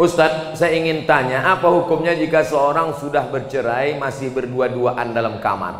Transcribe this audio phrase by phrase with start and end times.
[0.00, 5.76] Ustadz, saya ingin tanya, apa hukumnya jika seorang sudah bercerai masih berdua-duaan dalam kamar?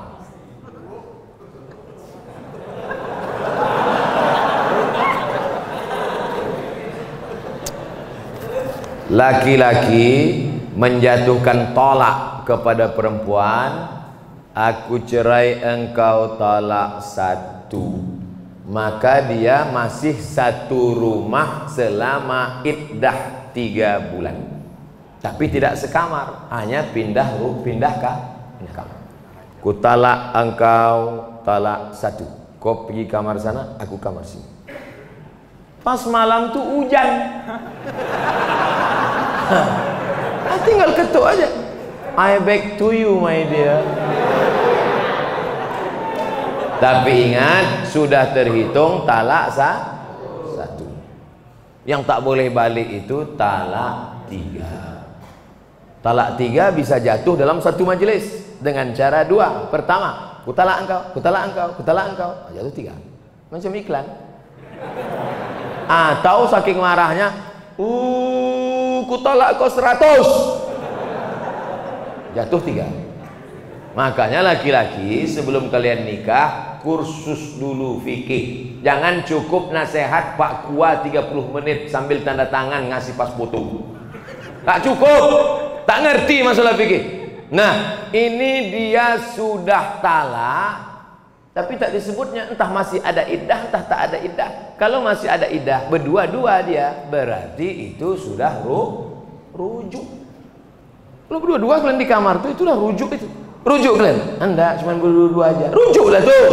[9.08, 10.44] Laki-laki
[10.76, 14.04] menjatuhkan tolak kepada perempuan,
[14.52, 18.04] aku cerai engkau tolak satu.
[18.68, 24.36] Maka dia masih satu rumah selama iddah tiga bulan.
[25.20, 28.12] Tapi tidak sekamar, hanya pindah pindah ke
[28.60, 28.98] pindah kamar.
[29.60, 30.96] Ku talak engkau
[31.44, 32.24] talak satu.
[32.60, 34.44] Kau pergi kamar sana, aku kamar sini.
[35.80, 37.08] Pas malam tuh hujan.
[40.50, 41.48] Ah, tinggal ketuk aja.
[42.20, 43.80] I back to you my dear.
[46.80, 49.89] Tapi ingat sudah terhitung talak sah.
[51.88, 55.04] Yang tak boleh balik itu talak tiga.
[56.00, 59.68] Talak tiga bisa jatuh dalam satu majelis dengan cara dua.
[59.72, 62.30] Pertama, kutalak engkau, kutalak engkau, kutalak engkau.
[62.52, 62.94] Jatuh tiga.
[63.48, 64.06] Macam iklan.
[65.90, 67.32] Atau saking marahnya,
[67.80, 70.28] uh, kutalak kau seratus.
[72.36, 72.86] Jatuh tiga.
[73.96, 78.76] Makanya laki-laki sebelum kalian nikah kursus dulu fikih.
[78.80, 83.84] Jangan cukup nasihat Pak Kua 30 menit sambil tanda tangan ngasih pas foto.
[84.64, 85.22] Tak cukup.
[85.84, 87.02] Tak ngerti masalah fikih.
[87.50, 90.90] Nah, ini dia sudah talak
[91.50, 94.50] tapi tak disebutnya entah masih ada iddah entah tak ada iddah.
[94.78, 99.12] Kalau masih ada iddah berdua-dua dia berarti itu sudah ru
[99.50, 100.06] rujuk.
[101.26, 103.26] Kalau berdua-dua kalian di kamar tuh itulah rujuk itu.
[103.60, 104.40] Rujuk kalian.
[104.40, 105.66] Anda cuma berdua-dua aja.
[105.68, 106.48] Rujuklah tuh.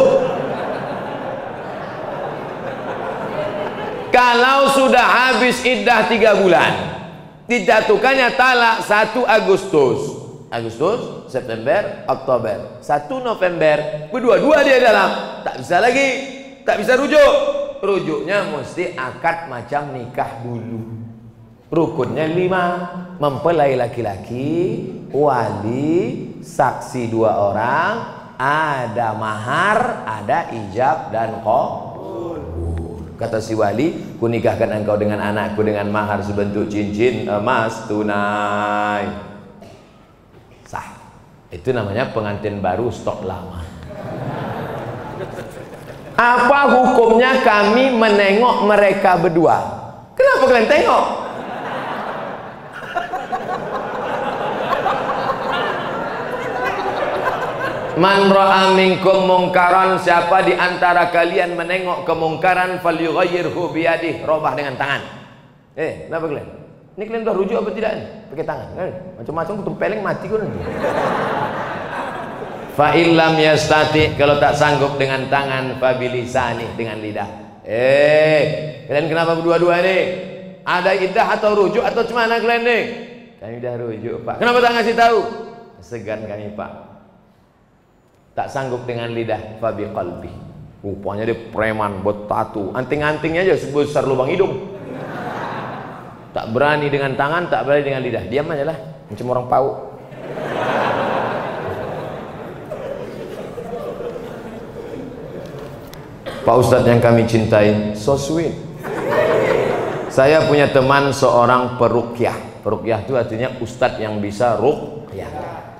[4.12, 6.74] Kalau sudah habis iddah tiga bulan,
[7.48, 10.00] dijatuhkannya talak 1 Agustus.
[10.48, 12.80] Agustus, September, Oktober.
[12.80, 15.10] 1 November, berdua-dua dia dalam.
[15.44, 16.08] Tak bisa lagi,
[16.64, 17.34] tak bisa rujuk.
[17.78, 20.98] Rujuknya mesti akad macam nikah dulu.
[21.68, 22.64] Rukunnya lima,
[23.20, 27.94] mempelai laki-laki, wali, saksi dua orang,
[28.40, 32.40] ada mahar, ada ijab dan qabul.
[33.20, 39.12] Kata si wali, ku nikahkan engkau dengan anakku dengan mahar sebentuk cincin emas tunai.
[40.64, 40.88] Sah.
[41.52, 43.66] Itu namanya pengantin baru stok lama.
[46.18, 49.58] Apa hukumnya kami menengok mereka berdua?
[50.18, 51.27] Kenapa kalian tengok?
[57.98, 65.02] Man ra'a minkum mungkaran siapa di antara kalian menengok kemungkaran falyughayyirhu biyadihi robah dengan tangan.
[65.74, 66.50] Eh, kenapa kalian?
[66.94, 67.92] Ini kalian dah rujuk apa tidak?
[68.30, 68.70] Pakai tangan.
[68.78, 68.90] Kan?
[69.18, 70.60] Macam-macam tempeleng mati kau nanti.
[72.78, 77.26] Fa illam yastati kalau tak sanggup dengan tangan fa bilisani dengan lidah.
[77.66, 78.42] Eh,
[78.86, 80.02] kalian kenapa berdua-dua nih?
[80.62, 82.84] Ada iddah atau rujuk atau cemana kalian nih?
[83.42, 84.38] Kami dah rujuk, Pak.
[84.38, 85.20] Kenapa tak ngasih tahu?
[85.82, 86.87] Segan kami, Pak
[88.38, 90.48] tak sanggup dengan lidah fabi qalbi
[90.86, 92.70] rupanya dia preman bertatu.
[92.78, 94.78] Anting-antingnya aja sebesar lubang hidung.
[96.38, 98.24] Tak berani dengan tangan tak berani dengan lidah.
[98.30, 98.78] Diam aja lah.
[99.10, 99.68] Macam orang pau
[106.46, 108.56] Pak Ustadz yang kami cintai so sweet.
[110.08, 112.64] Saya punya teman seorang perukyah.
[112.64, 115.30] Perukyah itu artinya ustadz yang bisa rukyah.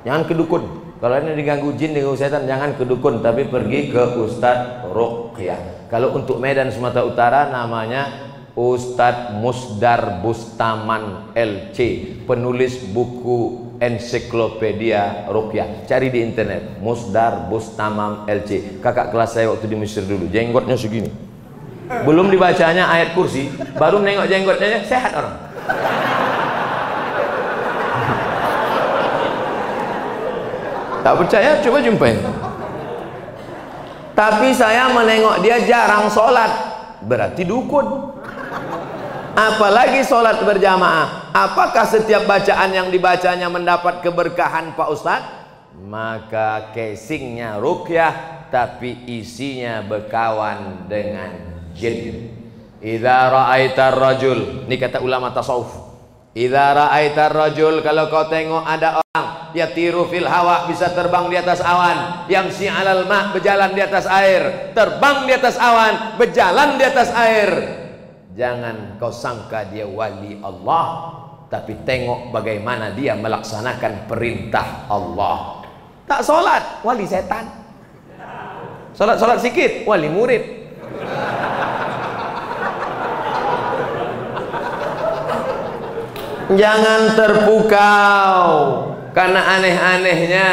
[0.04, 4.90] Jangan kedukun kalau ini diganggu jin, diganggu setan, jangan ke dukun, tapi pergi ke Ustadz
[4.90, 5.90] Ruqyah.
[5.94, 11.78] Kalau untuk Medan Sumatera Utara namanya Ustadz Musdar Bustaman LC,
[12.26, 15.86] penulis buku ensiklopedia Ruqyah.
[15.86, 18.82] Cari di internet, Musdar Bustamam LC.
[18.82, 21.14] Kakak kelas saya waktu di Mesir dulu, jenggotnya segini.
[22.04, 25.47] Belum dibacanya ayat kursi, baru nengok jenggotnya, sehat orang.
[31.08, 32.20] Tak percaya coba jumpain.
[34.12, 36.52] Tapi saya menengok dia jarang sholat,
[37.08, 38.12] berarti dukun.
[39.32, 41.32] Apalagi sholat berjamaah.
[41.32, 45.32] Apakah setiap bacaan yang dibacanya mendapat keberkahan Pak Ustadz?
[45.80, 51.32] Maka casingnya rukyah, tapi isinya berkawan dengan
[51.72, 52.36] jin.
[52.84, 55.72] Idza ra'aitar rajul, ini kata ulama tasawuf.
[56.36, 61.60] Idza ra'aitar rajul kalau kau tengok ada orang yatiru fil hawa bisa terbang di atas
[61.66, 67.10] awan, yamsi 'alal ma berjalan di atas air, terbang di atas awan, berjalan di atas
[67.18, 67.50] air.
[68.38, 71.18] Jangan kau sangka dia wali Allah.
[71.48, 75.64] tapi tengok bagaimana dia melaksanakan perintah Allah.
[76.04, 77.48] Tak solat, wali setan.
[78.92, 80.44] Solat-solat sikit, wali murid.
[86.48, 88.56] Jangan terpukau
[89.18, 90.50] karena aneh-anehnya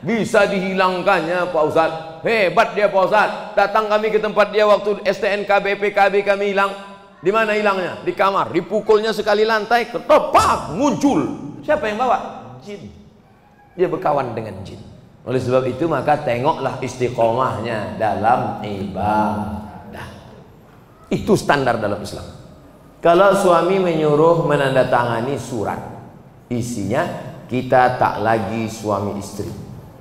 [0.00, 1.92] bisa dihilangkannya Pak Ustaz.
[2.24, 3.30] Hebat dia Pak Ustaz.
[3.52, 6.72] Datang kami ke tempat dia waktu STNK BPKB kami hilang.
[7.20, 8.00] Di mana hilangnya?
[8.00, 8.56] Di kamar.
[8.56, 11.52] Dipukulnya sekali lantai, ketepak muncul.
[11.60, 12.18] Siapa yang bawa?
[12.64, 12.88] Jin.
[13.76, 14.80] Dia berkawan dengan jin.
[15.28, 20.08] Oleh sebab itu maka tengoklah istiqomahnya dalam ibadah.
[21.12, 22.24] Itu standar dalam Islam.
[23.04, 25.80] Kalau suami menyuruh menandatangani surat,
[26.48, 29.50] isinya kita tak lagi suami istri.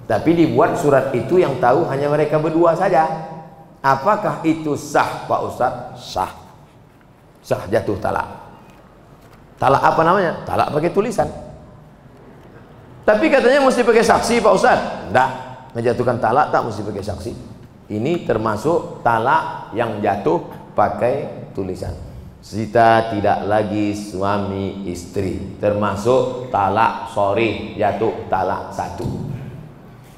[0.06, 3.10] Tapi dibuat surat itu yang tahu hanya mereka berdua saja.
[3.82, 5.98] Apakah itu sah Pak Ustadz?
[5.98, 6.32] Sah.
[7.42, 8.30] Sah jatuh talak.
[9.58, 10.46] Talak apa namanya?
[10.46, 11.30] Talak pakai tulisan.
[13.02, 14.88] Tapi katanya mesti pakai saksi Pak Ustadz.
[15.10, 15.30] Tidak.
[15.74, 17.32] Menjatuhkan talak tak mesti pakai saksi.
[17.90, 20.46] Ini termasuk talak yang jatuh
[20.78, 22.09] pakai tulisan.
[22.50, 29.06] Kita tidak lagi suami istri Termasuk talak sorry Jatuh talak satu.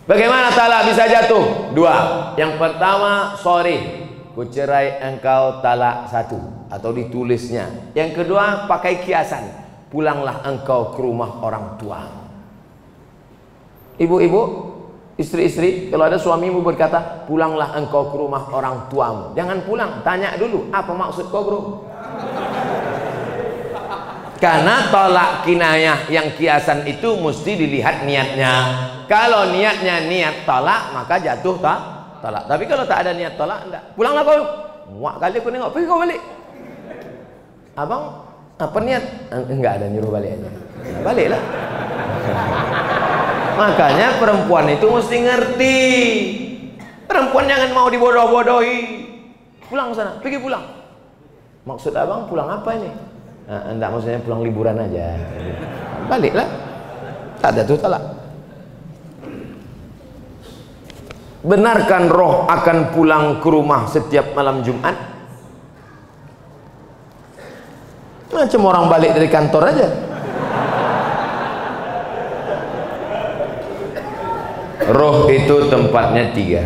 [0.08, 1.76] Bagaimana talak bisa jatuh?
[1.76, 2.32] Dua.
[2.40, 6.40] Yang pertama sorry Kucerai engkau talak satu
[6.72, 7.68] Atau ditulisnya.
[8.00, 9.44] Yang kedua pakai kiasan.
[9.92, 12.00] Pulanglah engkau ke rumah orang tua.
[14.00, 14.42] Ibu-ibu
[15.20, 19.36] Istri-istri Kalau ada suamimu berkata Pulanglah engkau ke rumah orang tuamu.
[19.36, 21.91] Jangan pulang Tanya dulu Apa maksud kau bro?
[24.42, 28.54] Karena tolak kinayah yang kiasan itu mesti dilihat niatnya.
[29.06, 31.80] Kalau niatnya niat tolak, maka jatuh tak
[32.26, 32.50] tolak.
[32.50, 33.94] Tapi kalau tak ada niat tolak, enggak.
[33.94, 34.42] Pulanglah kau.
[34.98, 36.22] Muak kali aku nengok, pergi kau balik.
[37.78, 38.04] Abang,
[38.58, 39.04] apa niat?
[39.30, 40.50] Enggak ada nyuruh balik aja.
[40.50, 41.42] Nah, baliklah.
[43.62, 45.78] Makanya perempuan itu mesti ngerti.
[47.06, 48.78] Perempuan jangan mau dibodoh-bodohi.
[49.70, 50.81] Pulang sana, pergi pulang.
[51.62, 52.90] Maksud abang pulang apa ini?
[53.46, 55.14] Nah, enggak maksudnya pulang liburan aja.
[56.10, 56.50] Baliklah.
[57.38, 58.04] Tak ada tuh talak.
[61.42, 64.94] Benarkan roh akan pulang ke rumah setiap malam Jumat?
[68.30, 69.88] Macam orang balik dari kantor aja.
[74.92, 76.64] Roh itu tempatnya tiga.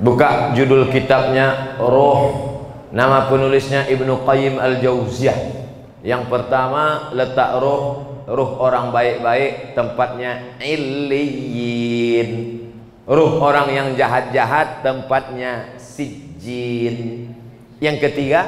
[0.00, 2.49] Buka judul kitabnya Roh
[2.90, 5.38] Nama penulisnya Ibnu Qayyim Al-Jauziyah.
[6.02, 12.30] Yang pertama letak roh, roh orang baik-baik tempatnya illiyin.
[13.06, 17.30] Roh orang yang jahat-jahat tempatnya sijin.
[17.78, 18.42] Yang ketiga,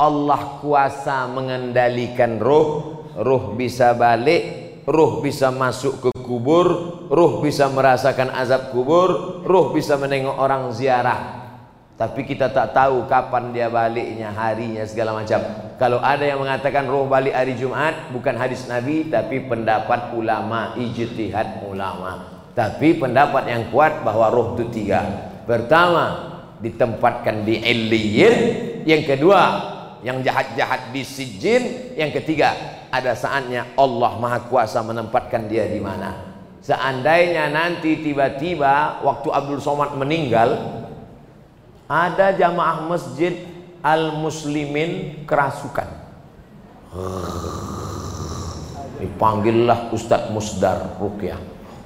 [0.00, 6.66] Allah kuasa mengendalikan roh, roh bisa balik, roh bisa masuk ke kubur,
[7.12, 11.41] roh bisa merasakan azab kubur, roh bisa menengok orang ziarah
[12.02, 15.38] tapi kita tak tahu kapan dia baliknya harinya segala macam.
[15.78, 21.62] Kalau ada yang mengatakan roh balik hari Jumat bukan hadis Nabi tapi pendapat ulama ijtihad
[21.62, 22.42] ulama.
[22.58, 25.30] Tapi pendapat yang kuat bahwa roh itu tiga.
[25.46, 28.34] Pertama ditempatkan di Eliyin
[28.82, 29.42] yang kedua
[30.02, 32.50] yang jahat-jahat di Sijin yang ketiga
[32.90, 36.34] ada saatnya Allah Maha Kuasa menempatkan dia di mana.
[36.66, 40.81] Seandainya nanti tiba-tiba waktu Abdul Somad meninggal
[41.92, 43.44] ada jamaah masjid
[43.84, 45.84] al-muslimin kerasukan.
[48.96, 51.40] Dipanggillah Ustadz Musdar Rukyah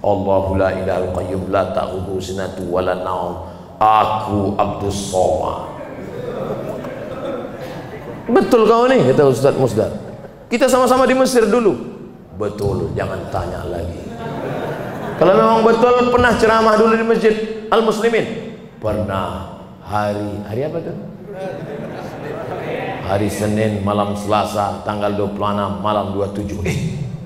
[0.05, 3.35] Allahu la ilaha qayyum la ta'udhu sinatu wa la na'um
[3.83, 5.75] aku Abdus Somad.
[8.31, 9.91] Betul kau nih kata Ustadz Musdar.
[10.47, 11.75] Kita sama-sama di Mesir dulu.
[12.39, 14.07] Betul jangan tanya lagi.
[15.17, 17.35] Kalau memang betul pernah ceramah dulu di masjid
[17.73, 18.55] al-muslimin?
[18.77, 19.56] Pernah
[19.87, 20.97] hari hari apa tuh?
[23.07, 26.67] Hari Senin malam Selasa tanggal 26 malam 27.
[26.67, 26.79] Eh,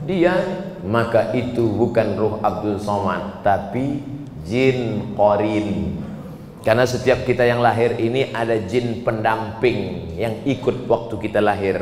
[0.04, 0.36] dia
[0.84, 4.04] maka itu bukan ruh Abdul Somad tapi
[4.44, 5.96] jin korin.
[6.60, 11.80] Karena setiap kita yang lahir ini ada jin pendamping yang ikut waktu kita lahir.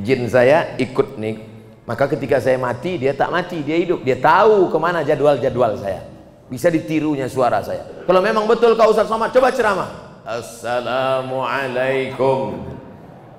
[0.00, 1.36] Jin saya ikut nih.
[1.84, 4.00] Maka ketika saya mati dia tak mati, dia hidup.
[4.00, 6.08] Dia tahu ke mana jadwal-jadwal saya.
[6.48, 7.84] Bisa ditirunya suara saya.
[8.08, 10.05] Kalau memang betul kau Ustaz Somad, coba ceramah.
[10.26, 12.58] Assalamualaikum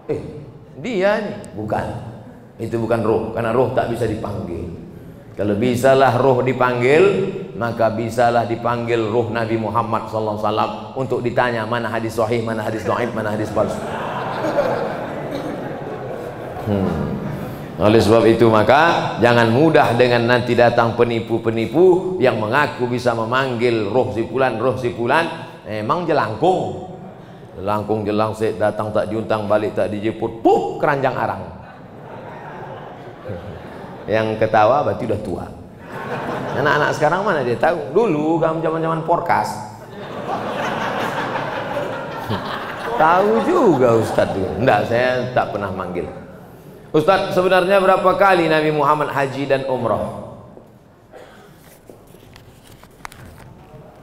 [0.08, 0.24] Eh
[0.80, 1.84] dia nih Bukan.
[2.64, 3.36] Itu bukan roh.
[3.36, 4.72] Karena roh tak bisa dipanggil.
[5.36, 7.28] Kalau bisalah roh dipanggil
[7.60, 13.12] Maka bisalah dipanggil roh Nabi Muhammad SAW Untuk ditanya mana hadis sahih Mana hadis do'ib
[13.12, 13.76] Mana hadis palsu
[16.68, 17.08] hmm.
[17.78, 24.12] oleh sebab itu maka jangan mudah dengan nanti datang penipu-penipu yang mengaku bisa memanggil roh
[24.12, 24.92] si fulan roh si
[25.68, 26.96] fulan emang jelangkung
[27.60, 31.44] jelangkung jelang datang tak diuntang balik tak dijemput puh keranjang arang.
[34.14, 35.46] Yang ketawa berarti udah tua.
[36.58, 37.92] Anak-anak sekarang mana dia tahu?
[37.94, 39.50] Dulu kamu zaman-zaman porkas
[43.02, 46.08] tahu juga Ustadz enggak saya tak pernah manggil.
[46.96, 50.27] Ustaz, sebenarnya berapa kali Nabi Muhammad haji dan umrah?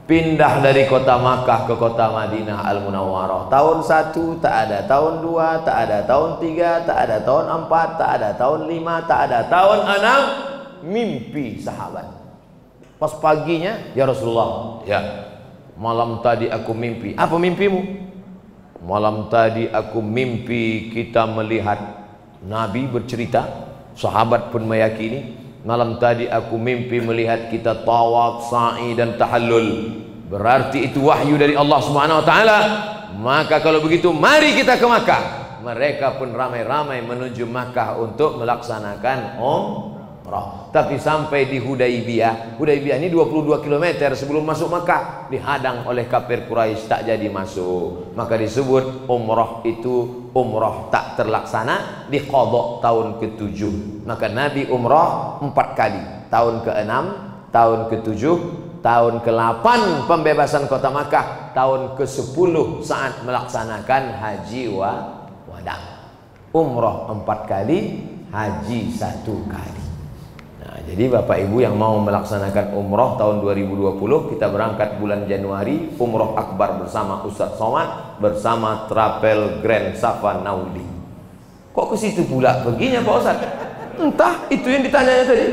[0.05, 3.49] Pindah dari kota Makkah ke kota Madinah Al-Munawwarah.
[3.49, 8.09] Tahun 1 tak ada, tahun 2 tak ada, tahun 3 tak ada, tahun 4 tak
[8.21, 12.05] ada, tahun 5 tak ada, tahun 6 mimpi sahabat.
[13.01, 15.01] Pas paginya, ya Rasulullah, ya.
[15.73, 17.17] Malam tadi aku mimpi.
[17.17, 17.81] Apa mimpimu?
[18.85, 21.81] Malam tadi aku mimpi kita melihat
[22.45, 23.41] Nabi bercerita,
[23.97, 29.97] sahabat pun meyakini, malam tadi aku mimpi melihat kita tawaf, sa'i dan tahallul.
[30.29, 32.59] Berarti itu wahyu dari Allah Subhanahu wa taala.
[33.17, 35.23] Maka kalau begitu mari kita ke Makkah.
[35.65, 39.94] Mereka pun ramai-ramai menuju Makkah untuk melaksanakan Om
[40.25, 40.73] umrah.
[40.73, 43.85] Tapi sampai di Hudaibiyah, Hudaibiyah ini 22 km
[44.17, 48.17] sebelum masuk Makkah, dihadang oleh kafir Quraisy tak jadi masuk.
[48.17, 53.59] Maka disebut umrah itu umrah tak terlaksana di qadha tahun ke-7.
[54.09, 56.01] Maka Nabi umrah empat kali.
[56.33, 56.93] Tahun ke-6,
[57.53, 58.23] tahun ke-7,
[58.81, 59.65] tahun ke-8
[60.09, 64.91] pembebasan kota Makkah, tahun ke-10 saat melaksanakan haji wa
[65.45, 65.77] wada.
[66.49, 67.79] Umrah empat kali,
[68.33, 69.84] haji satu kali.
[70.83, 76.83] Jadi Bapak Ibu yang mau melaksanakan umroh tahun 2020 kita berangkat bulan Januari umroh akbar
[76.83, 80.83] bersama Ustadz Somad bersama Travel Grand Safa Nauli.
[81.71, 83.47] Kok ke situ pula perginya Pak Ustadz?
[83.95, 85.47] Entah itu yang ditanyanya tadi.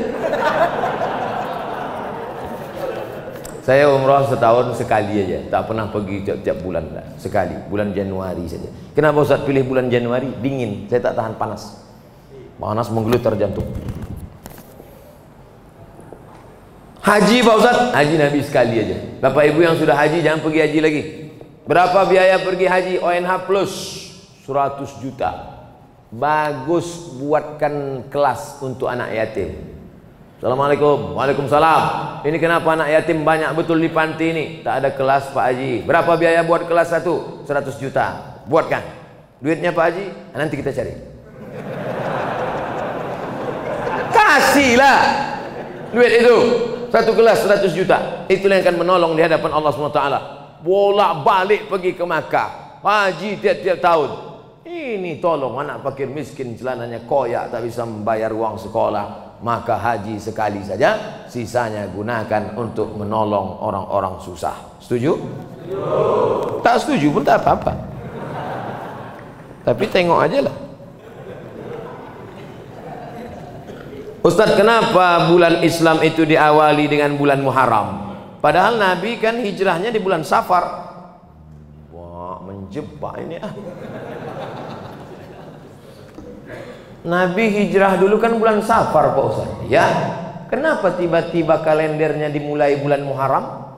[3.63, 7.07] Saya umroh setahun sekali aja, tak pernah pergi tiap-tiap bulan lah.
[7.15, 8.67] Sekali, bulan Januari saja.
[8.91, 10.35] Kenapa Ustaz pilih bulan Januari?
[10.43, 11.79] Dingin, saya tak tahan panas.
[12.59, 13.63] Panas menggelutar jantung.
[17.03, 18.95] Haji Pak Ustaz, haji Nabi sekali aja.
[19.19, 21.01] Bapak Ibu yang sudah haji jangan pergi haji lagi.
[21.67, 23.73] Berapa biaya pergi haji ONH plus?
[24.47, 25.31] 100 juta.
[26.15, 29.51] Bagus buatkan kelas untuk anak yatim.
[30.39, 31.19] Assalamualaikum.
[31.19, 31.83] Waalaikumsalam.
[32.23, 34.45] Ini kenapa anak yatim banyak betul di panti ini?
[34.63, 35.83] Tak ada kelas Pak Haji.
[35.83, 37.43] Berapa biaya buat kelas satu?
[37.43, 38.39] 100 juta.
[38.47, 38.79] Buatkan.
[39.43, 40.05] Duitnya Pak Haji,
[40.39, 40.95] nanti kita cari.
[44.07, 44.99] Kasihlah
[45.91, 46.39] duit itu.
[46.93, 48.29] Satu kelas 100 juta.
[48.29, 50.01] Itulah yang akan menolong di hadapan Allah SWT.
[50.61, 52.77] Bolak balik pergi ke Makkah.
[52.85, 54.09] Haji tiap-tiap tahun.
[54.61, 59.35] Ini tolong anak fakir miskin celananya koyak tak bisa membayar uang sekolah.
[59.41, 61.25] Maka haji sekali saja.
[61.25, 64.53] Sisanya gunakan untuk menolong orang-orang susah.
[64.77, 65.17] Setuju?
[65.17, 66.61] Setuju.
[66.61, 67.73] Tak setuju pun tak apa-apa.
[69.65, 70.55] Tapi tengok aja lah.
[74.23, 78.15] Ustaz kenapa bulan Islam itu diawali dengan bulan Muharram?
[78.39, 80.63] Padahal Nabi kan hijrahnya di bulan Safar.
[81.91, 83.51] Wah menjebak ini ah.
[87.03, 89.49] Nabi hijrah dulu kan bulan Safar Pak Ustaz.
[89.67, 89.91] Ya
[90.47, 93.75] kenapa tiba-tiba kalendernya dimulai bulan Muharram?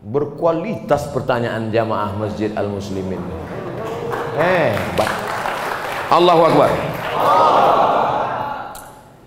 [0.00, 3.20] Berkualitas pertanyaan jamaah Masjid Al-Muslimin.
[4.40, 4.72] Eh
[6.08, 6.72] Allahu Akbar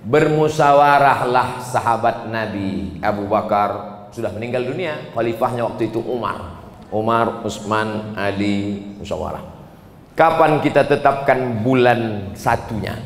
[0.08, 4.00] bermusyawarahlah sahabat Nabi Abu Bakar.
[4.16, 6.64] Sudah meninggal dunia khalifahnya waktu itu Umar.
[6.88, 9.58] Umar, Utsman, Ali musyawarah
[10.18, 12.98] kapan kita tetapkan bulan satunya?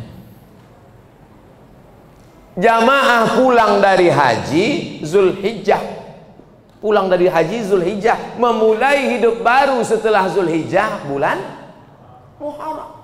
[2.55, 4.67] Jamaah pulang dari haji
[5.03, 6.00] Zulhijjah.
[6.79, 11.38] Pulang dari haji Zulhijjah memulai hidup baru setelah Zulhijjah bulan
[12.41, 13.00] Muharram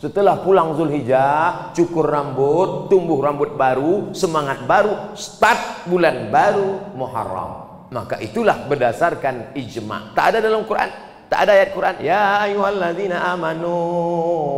[0.00, 7.84] setelah pulang Zulhijjah, cukur rambut, tumbuh rambut baru, semangat baru, start bulan baru Muharram.
[7.92, 10.16] Maka itulah berdasarkan ijma.
[10.16, 10.88] Tak ada dalam Quran,
[11.28, 11.94] tak ada ayat Quran.
[12.00, 13.76] Ya ayyuhalladzina amanu,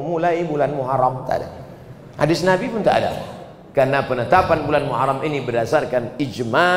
[0.07, 1.49] mulai bulan Muharram tak ada.
[2.23, 3.11] Hadis Nabi pun tak ada.
[3.75, 6.71] Karena penetapan bulan Muharram ini berdasarkan ijma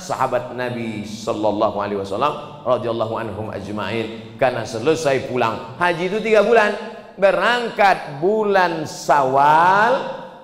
[0.00, 4.38] sahabat Nabi sallallahu alaihi wasallam radhiyallahu anhum ajma'in.
[4.40, 9.92] Karena selesai pulang haji itu tiga bulan berangkat bulan Sawal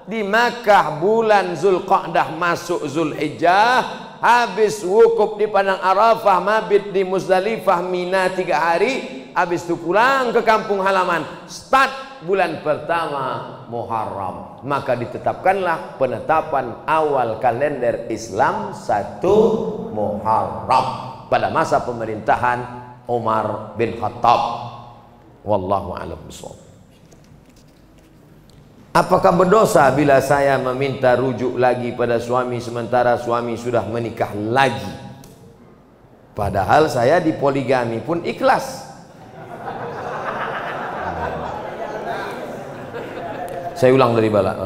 [0.05, 8.31] di Makkah bulan Zulqa'dah masuk Zulhijjah habis wukuf di padang Arafah mabit di Muzdalifah Mina
[8.31, 13.25] tiga hari habis itu pulang ke kampung halaman start bulan pertama
[13.69, 14.63] Muharram.
[14.65, 19.37] Maka ditetapkanlah penetapan awal kalender Islam satu
[19.93, 20.87] Muharram
[21.29, 24.41] pada masa pemerintahan Umar bin Khattab.
[25.47, 26.66] Wallahu a'lam bishawab
[28.97, 34.89] Apakah berdosa bila saya meminta rujuk lagi pada suami sementara suami sudah menikah lagi?
[36.33, 38.89] Padahal saya di poligami pun ikhlas.
[43.77, 44.57] Saya ulang dari bala.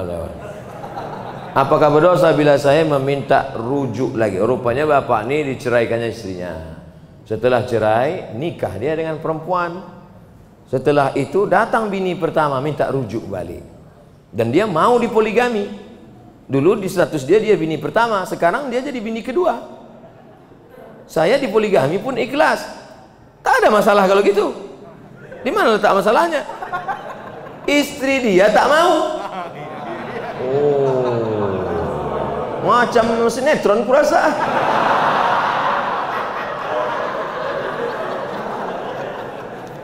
[1.50, 4.38] Apakah berdosa bila saya meminta rujuk lagi?
[4.38, 6.54] Rupanya bapak ini diceraikannya istrinya.
[7.26, 9.82] Setelah cerai, nikah dia dengan perempuan.
[10.70, 13.69] Setelah itu datang bini pertama minta rujuk balik
[14.30, 15.66] dan dia mau dipoligami
[16.46, 18.22] dulu di status dia dia bini pertama.
[18.26, 19.58] Sekarang dia jadi bini kedua.
[21.10, 22.62] Saya dipoligami pun ikhlas.
[23.42, 24.54] Tak ada masalah kalau gitu.
[25.42, 26.46] Di mana letak masalahnya?
[27.66, 28.94] Istri dia tak mau.
[30.46, 31.50] Oh.
[32.62, 34.30] Macam sinetron kurasa.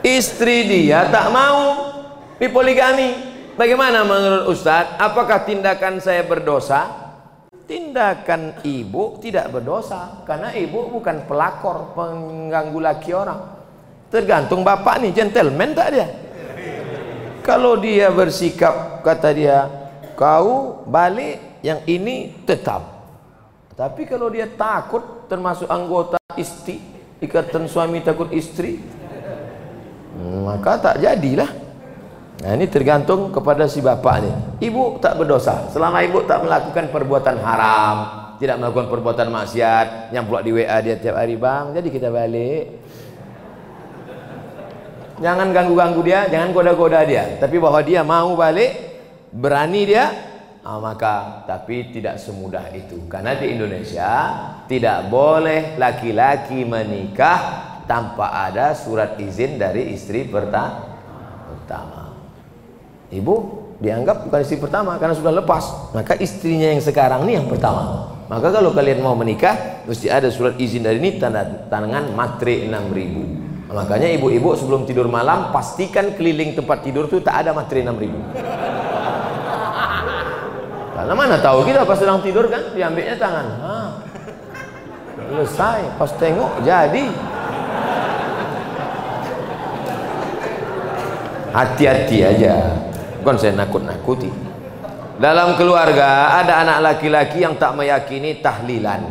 [0.06, 1.90] Istri dia tak mau
[2.38, 5.00] dipoligami Bagaimana menurut Ustadz?
[5.00, 7.08] Apakah tindakan saya berdosa?
[7.64, 13.40] Tindakan ibu tidak berdosa karena ibu bukan pelakor pengganggu laki orang.
[14.12, 16.06] Tergantung bapak nih gentleman tak dia?
[17.40, 19.66] Kalau dia bersikap kata dia
[20.14, 22.84] kau balik yang ini tetap.
[23.72, 26.78] Tapi kalau dia takut termasuk anggota istri
[27.24, 28.84] ikatan suami takut istri
[30.44, 31.65] maka tak jadilah.
[32.36, 34.32] Nah, ini tergantung kepada si bapak ni.
[34.68, 37.96] Ibu tak berdosa selama ibu tak melakukan perbuatan haram,
[38.36, 42.64] tidak melakukan perbuatan maksiat, yang pula di WA dia tiap hari, "Bang, jadi kita balik."
[45.16, 47.40] Jangan ganggu-ganggu dia, jangan goda-goda dia.
[47.40, 49.00] Tapi bahwa dia mau balik,
[49.32, 50.12] berani dia,
[50.60, 53.00] ah, maka tapi tidak semudah itu.
[53.08, 54.12] Karena di Indonesia
[54.68, 57.40] tidak boleh laki-laki menikah
[57.88, 61.95] tanpa ada surat izin dari istri pertama.
[63.06, 63.34] Ibu
[63.78, 65.94] dianggap bukan istri pertama karena sudah lepas.
[65.94, 68.10] Maka istrinya yang sekarang ini yang pertama.
[68.26, 73.70] Maka kalau kalian mau menikah, mesti ada surat izin dari ini tanda tangan matre 6000.
[73.70, 77.94] Makanya ibu-ibu sebelum tidur malam pastikan keliling tempat tidur itu tak ada matre 6000.
[80.96, 83.46] Karena mana tahu kita pas sedang tidur kan diambilnya tangan.
[85.30, 87.06] Selesai, pas tengok jadi.
[91.54, 92.54] Hati-hati aja
[93.26, 94.30] bukan saya nakut-nakuti.
[95.18, 99.02] Dalam keluarga ada anak laki-laki yang tak meyakini tahlilan.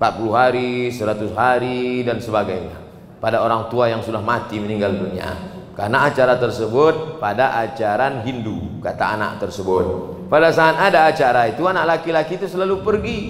[0.00, 2.72] 40 hari, 100 hari dan sebagainya.
[3.20, 5.36] Pada orang tua yang sudah mati meninggal dunia.
[5.76, 9.84] Karena acara tersebut pada ajaran Hindu kata anak tersebut.
[10.32, 13.20] Pada saat ada acara itu anak laki-laki itu selalu pergi.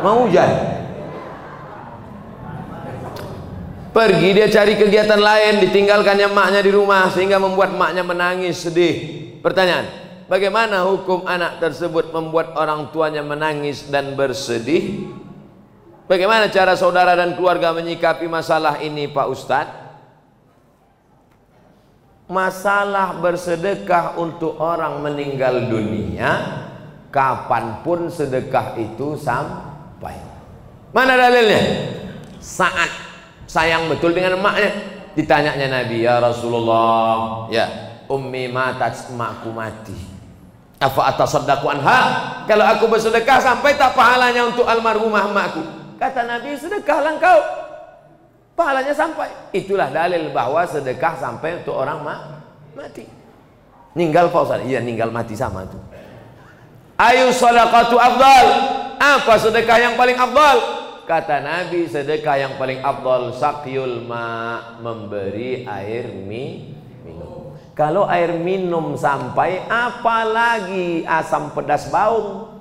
[0.00, 0.73] Mau hujan
[3.94, 8.94] Pergi dia cari kegiatan lain, ditinggalkannya maknya di rumah sehingga membuat maknya menangis sedih.
[9.38, 9.86] Pertanyaan,
[10.26, 15.06] bagaimana hukum anak tersebut membuat orang tuanya menangis dan bersedih?
[16.10, 19.76] Bagaimana cara saudara dan keluarga menyikapi masalah ini Pak Ustadz?
[22.26, 26.64] Masalah bersedekah untuk orang meninggal dunia
[27.12, 30.18] Kapan pun sedekah itu sampai
[30.90, 31.62] Mana dalilnya?
[32.40, 33.03] Saat
[33.54, 34.74] sayang betul dengan emaknya.
[35.14, 37.66] Ditanyanya Nabi ya Rasulullah ya.
[38.10, 39.94] Ummi matat emakku mati.
[40.82, 42.00] Apa atas sedekah anha?
[42.50, 45.62] Kalau aku bersedekah sampai tak pahalanya untuk almarhumah emakku.
[45.96, 47.38] Kata Nabi sedekahlah engkau.
[48.58, 49.30] Pahalanya sampai.
[49.54, 52.20] Itulah dalil bahwa sedekah sampai untuk orang mak
[52.74, 53.06] mati.
[53.94, 55.78] Ninggal Pak iya ninggal mati sama itu
[56.98, 58.46] ayu sadaqatu afdal?
[58.94, 60.73] Apa sedekah yang paling afdal
[61.04, 67.52] kata Nabi sedekah yang paling abdul sakyul ma memberi air mi minum.
[67.76, 72.54] Kalau air minum sampai apalagi asam pedas bau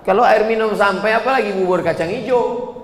[0.00, 2.74] kalau air minum sampai apalagi bubur kacang hijau?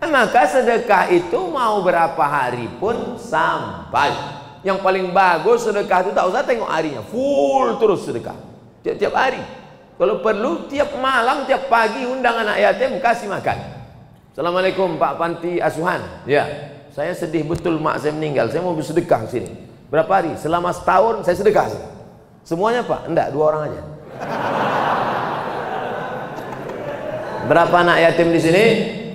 [0.00, 4.14] Maka sedekah itu mau berapa hari pun sampai.
[4.62, 7.02] Yang paling bagus sedekah itu tak usah tengok harinya.
[7.10, 8.38] Full terus sedekah.
[8.86, 9.42] Tiap-tiap hari
[9.96, 13.58] kalau perlu tiap malam, tiap pagi undang anak yatim kasih makan.
[14.32, 16.04] Assalamualaikum Pak Panti Asuhan.
[16.28, 16.44] Ya,
[16.92, 18.52] saya sedih betul mak saya meninggal.
[18.52, 19.48] Saya mau bersedekah sini.
[19.88, 20.36] Berapa hari?
[20.36, 21.72] Selama setahun saya sedekah.
[22.44, 23.08] Semuanya Pak?
[23.08, 23.82] Enggak, dua orang aja.
[27.48, 28.64] Berapa anak yatim di sini?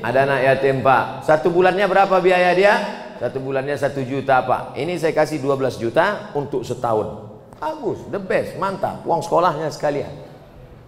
[0.02, 1.30] Ada anak yatim Pak.
[1.30, 2.74] Satu bulannya berapa biaya dia?
[3.22, 7.30] satu bulannya satu juta pak ini saya kasih 12 juta untuk setahun
[7.62, 10.10] bagus the best mantap uang sekolahnya sekalian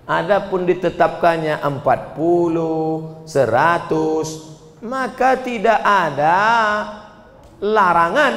[0.03, 6.39] Adapun ditetapkannya 40, 100, maka tidak ada
[7.63, 8.33] larangan.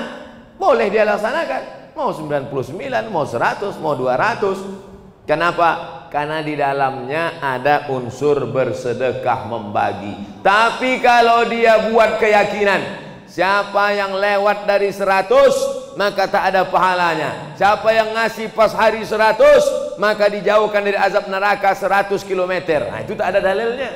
[0.55, 1.91] Boleh dia laksanakan.
[1.99, 5.27] Mau 99, mau 100, mau 200.
[5.27, 6.07] Kenapa?
[6.07, 10.39] Karena di dalamnya ada unsur bersedekah membagi.
[10.47, 12.79] Tapi kalau dia buat keyakinan,
[13.27, 17.59] siapa yang lewat dari 100, maka tak ada pahalanya.
[17.59, 22.53] Siapa yang ngasih pas hari 100, maka dijauhkan dari azab neraka 100 km.
[22.89, 23.91] Nah, itu tak ada dalilnya.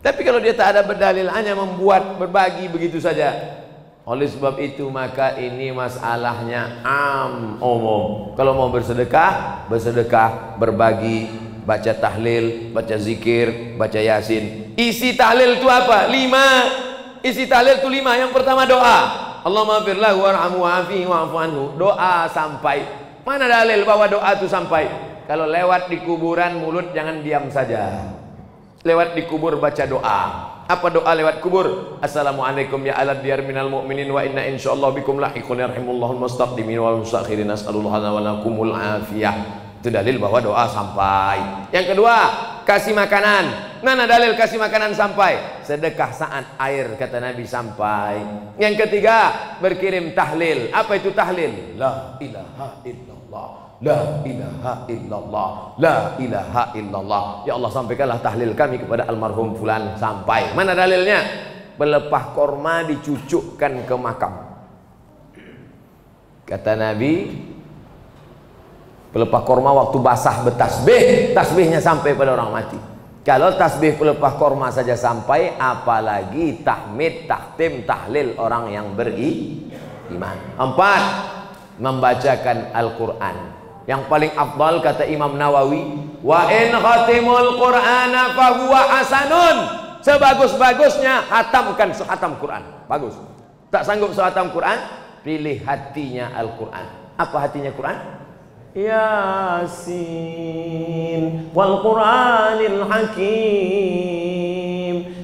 [0.00, 3.34] Tapi kalau dia tak ada berdalil hanya membuat berbagi begitu saja.
[4.06, 8.30] Oleh sebab itu maka ini masalahnya am umum.
[8.38, 11.26] Kalau mau bersedekah, bersedekah, berbagi,
[11.66, 14.78] baca tahlil, baca zikir, baca yasin.
[14.78, 16.06] Isi tahlil itu apa?
[16.06, 16.46] Lima.
[17.26, 18.14] Isi tahlil itu lima.
[18.14, 19.26] Yang pertama doa.
[19.42, 21.62] Allahumma firlahu warhamhu wa'afihi wa'afu anhu.
[21.74, 22.86] Doa sampai.
[23.26, 24.86] Mana dalil bahwa doa itu sampai?
[25.26, 28.14] Kalau lewat di kuburan mulut jangan diam saja.
[28.86, 30.20] Lewat di kubur baca doa.
[30.70, 31.98] Apa doa lewat kubur?
[31.98, 37.50] Assalamualaikum ya ala diyar minal mu'minin wa inna insyaallah bikum lahiqun yarhimullahul mustaqdimin wal mustakhirin
[37.50, 39.66] as'alullah wa lakumul afiyah.
[39.82, 41.70] Itu dalil bahwa doa sampai.
[41.74, 42.16] Yang kedua,
[42.62, 43.74] kasih makanan.
[43.82, 45.62] Mana dalil kasih makanan sampai?
[45.66, 48.22] Sedekah saat air kata Nabi sampai.
[48.62, 50.70] Yang ketiga, berkirim tahlil.
[50.70, 51.74] Apa itu tahlil?
[51.74, 53.65] La ilaha illallah.
[53.86, 55.50] La ilaha illallah.
[55.78, 57.46] La ilaha illallah.
[57.46, 60.50] Ya Allah sampaikanlah tahlil kami kepada almarhum fulan Sampai.
[60.58, 61.22] Mana dalilnya?
[61.78, 64.34] Pelepah korma dicucukkan ke makam.
[66.42, 67.30] Kata Nabi
[69.14, 71.30] Pelepah korma waktu basah bertasbih.
[71.30, 72.78] Tasbihnya sampai pada orang mati.
[73.22, 80.58] Kalau tasbih pelepah korma saja sampai Apalagi tahmid, tahtim, tahlil orang yang beriman.
[80.58, 81.02] Empat
[81.76, 83.55] Membacakan Al-Quran
[83.86, 85.82] yang paling afdal kata Imam Nawawi,
[86.20, 89.86] wa in khatimul Qur'ana fahuwa hasanun.
[90.02, 92.62] Sebagus-bagusnya hatamkan sehatam Quran.
[92.86, 93.18] Bagus.
[93.74, 94.78] Tak sanggup sehatam Quran,
[95.26, 96.86] pilih hatinya Al-Quran.
[97.18, 97.98] Apa hatinya Quran?
[98.76, 99.88] Yasin
[101.50, 103.96] wal Qur'anil Hakim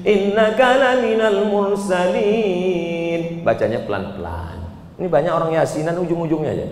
[0.03, 3.45] innaka laminal mursalin.
[3.45, 4.52] Bacanya pelan-pelan.
[4.93, 6.67] Ini banyak orang yasinan ujung-ujungnya aja.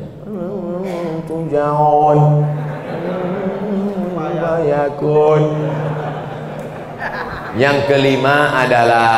[1.25, 2.45] Tujaun
[4.41, 5.43] bayakun.
[7.57, 9.09] Yang kelima adalah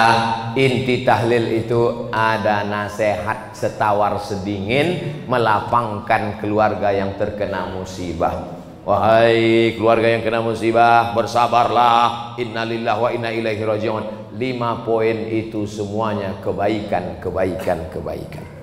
[0.57, 8.63] inti tahlil itu ada nasihat setawar sedingin melapangkan keluarga yang terkena musibah.
[8.83, 12.35] Wahai keluarga yang kena musibah bersabarlah.
[12.39, 14.03] Innalillah wa inna ilaihi rajiun.
[14.33, 18.62] Lima poin itu semuanya kebaikan kebaikan kebaikan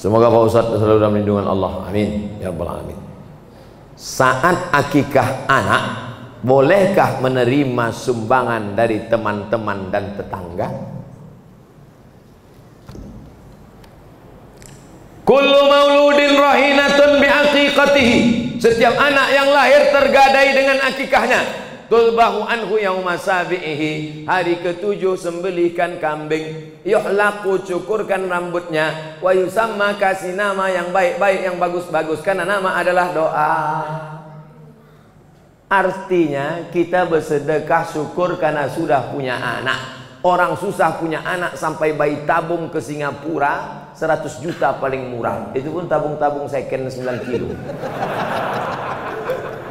[0.00, 1.84] Semoga Pak Ustaz selalu dalam lindungan Allah.
[1.84, 2.40] Amin.
[2.40, 2.98] Ya Rabbal Alamin.
[4.00, 5.82] Saat akikah anak,
[6.40, 10.72] bolehkah menerima sumbangan dari teman-teman dan tetangga?
[15.28, 18.18] Kullu mauludin rahinatun bi aqiqatihi.
[18.56, 21.59] Setiap anak yang lahir tergadai dengan akikahnya
[21.90, 26.78] tulbahu anhu yauma sabihi hari ketujuh sembelihkan kambing.
[26.86, 29.18] Yuhlaku cukurkan rambutnya.
[29.18, 32.22] Wa yusamma kasih nama yang baik-baik yang bagus-bagus.
[32.22, 33.52] Karena nama adalah doa.
[35.70, 39.98] Artinya kita bersedekah syukur karena sudah punya anak.
[40.20, 45.48] Orang susah punya anak sampai bayi tabung ke Singapura 100 juta paling murah.
[45.56, 47.56] Itu pun tabung-tabung second 9 kilo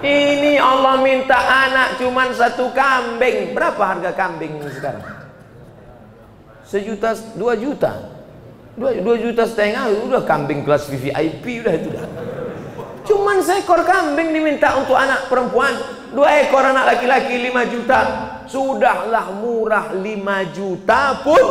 [0.03, 3.51] ini Allah minta anak cuman satu kambing.
[3.51, 5.03] Berapa harga kambing sekarang?
[6.63, 8.19] Sejuta, dua juta.
[8.79, 12.07] Dua, dua juta setengah udah kambing kelas VVIP udah itu dah.
[13.09, 15.73] Cuman seekor kambing diminta untuk anak perempuan.
[16.13, 18.01] Dua ekor anak laki-laki lima juta.
[18.45, 21.41] Sudahlah murah lima juta pun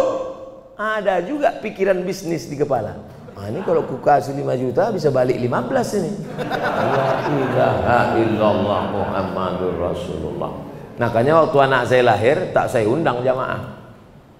[0.78, 3.17] ada juga pikiran bisnis di kepala.
[3.38, 6.12] Nah, ini kalau ku kasih 5 juta bisa balik 15 ini.
[6.42, 10.50] La ilaha illallah Muhammadur Rasulullah.
[10.98, 13.78] Makanya waktu anak saya lahir tak saya undang jamaah.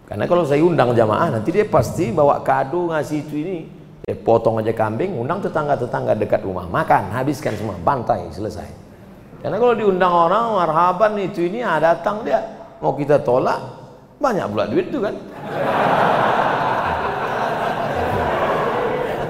[0.03, 3.59] Karena kalau saya undang jamaah nanti dia pasti bawa kado ngasih itu ini.
[4.03, 6.67] Dia potong aja kambing, undang tetangga-tetangga dekat rumah.
[6.67, 8.67] Makan, habiskan semua, bantai, selesai.
[9.39, 12.41] Karena kalau diundang orang, marhaban itu ini, ah, datang dia.
[12.83, 13.61] Mau kita tolak,
[14.19, 15.15] banyak pula duit itu kan.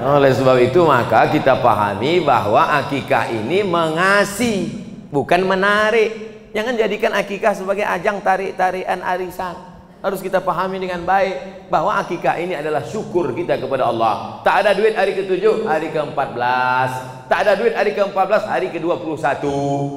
[0.09, 4.73] Oleh sebab itu maka kita pahami bahwa akikah ini mengasih
[5.13, 6.09] bukan menarik.
[6.57, 9.53] Jangan jadikan akikah sebagai ajang tarik-tarian arisan.
[9.99, 14.39] harus kita pahami dengan baik bahwa akikah ini adalah syukur kita kepada Allah.
[14.47, 16.91] Tak ada duit hari ke-7, hari ke-14.
[17.27, 19.43] Tak ada duit hari ke-14, hari ke-21.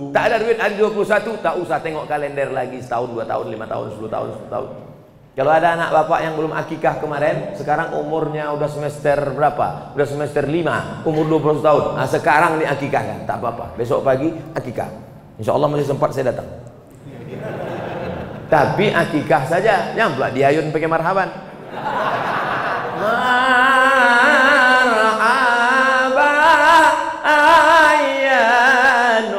[0.09, 3.93] Tak ada duit hari ke-21, tak usah tengok kalender lagi setahun, dua tahun, lima tahun,
[3.93, 4.90] sepuluh tahun, sepuluh tahun.
[5.41, 9.89] Kalau ada anak bapak yang belum akikah kemarin, sekarang umurnya udah semester berapa?
[9.97, 11.97] Udah semester 5, umur 20 tahun.
[11.97, 13.73] Nah, sekarang diakikahkan, tak apa-apa.
[13.73, 14.85] Besok pagi akikah.
[15.41, 16.45] Insya Allah masih sempat saya datang.
[18.53, 21.33] Tapi akikah saja, jangan pula diayun pakai marhaban.
[26.13, 26.29] Marhaba
[27.89, 29.33] ayyanun.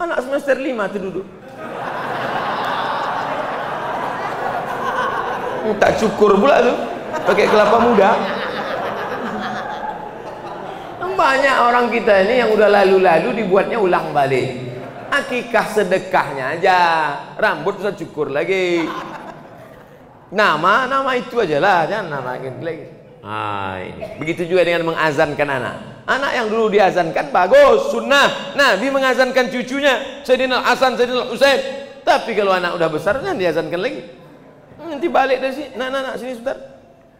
[0.00, 1.28] Anak semester 5 tu duduk.
[5.76, 6.74] Tak cukur pula tu.
[7.28, 8.10] Pakai kelapa muda.
[11.18, 14.54] Banyak orang kita ini yang udah lalu-lalu dibuatnya ulang balik.
[15.10, 16.78] Akikah sedekahnya aja.
[17.36, 18.86] Rambut usah cukur lagi.
[20.30, 21.90] Nama nama itu aja lah.
[21.90, 22.84] Jangan nama lagi.
[23.18, 24.14] Ah, ini.
[24.22, 25.76] begitu juga dengan mengazankan anak.
[26.06, 28.54] Anak yang dulu diazankan bagus sunnah.
[28.54, 31.60] Nabi mengazankan cucunya Sayyidina Hasan Sayyidina Usaid
[32.08, 34.00] tapi kalau anak udah besar jangan diazankan lagi
[34.98, 36.58] nanti balik dari sini nak nak nak sini sebentar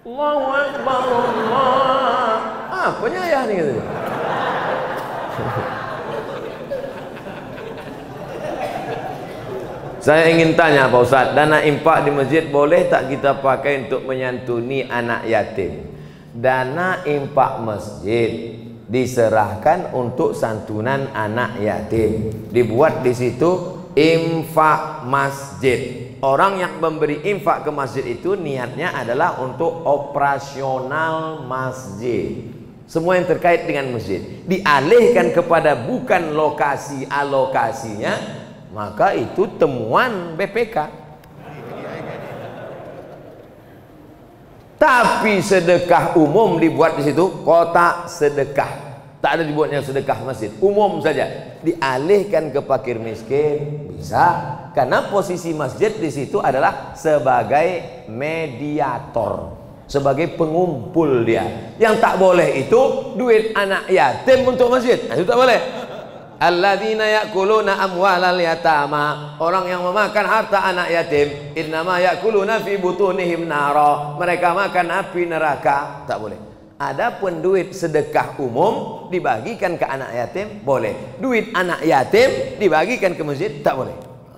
[0.03, 2.35] Allahu Akbar Allah
[2.75, 3.75] apanya ayah nih gitu
[9.99, 14.87] Saya ingin tanya Pak Ustaz, dana impak di masjid boleh tak kita pakai untuk menyantuni
[14.87, 15.85] anak yatim?
[16.33, 18.57] Dana impak masjid
[18.89, 22.31] diserahkan untuk santunan anak yatim.
[22.49, 26.15] Dibuat di situ infak masjid.
[26.23, 32.55] Orang yang memberi infak ke masjid itu niatnya adalah untuk operasional masjid.
[32.89, 38.17] Semua yang terkait dengan masjid dialihkan kepada bukan lokasi alokasinya
[38.73, 40.89] maka itu temuan BPK
[44.81, 48.88] tapi sedekah umum dibuat di situ kotak sedekah
[49.19, 50.51] tak ada dibuatnya sedekah masjid.
[50.63, 51.27] Umum saja.
[51.67, 53.91] Dialihkan ke fakir miskin.
[53.99, 54.27] Bisa.
[54.79, 59.59] Karena posisi masjid di situ adalah sebagai mediator.
[59.91, 61.75] Sebagai pengumpul dia.
[61.83, 62.81] Yang tak boleh itu
[63.19, 65.01] duit anak yatim untuk masjid.
[65.11, 65.61] Nah, itu tak boleh.
[66.39, 69.35] Alladzina yakuluna amwalal yatama.
[69.43, 74.15] Orang yang memakan harta anak yatim innama yakuluna fi butunihim nara.
[74.15, 76.07] Mereka makan api neraka.
[76.07, 76.48] Tak boleh
[76.79, 81.19] adapun duit sedekah umum dibagikan ke anak yatim boleh.
[81.19, 83.95] Duit anak yatim dibagikan ke masjid tak boleh.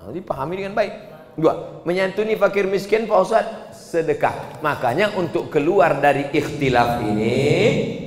[0.09, 3.45] Jadi pahami dengan baik dua menyantuni fakir miskin Pak Ustaz
[3.91, 4.63] sedekah.
[4.63, 7.39] Makanya untuk keluar dari ikhtilaf ini,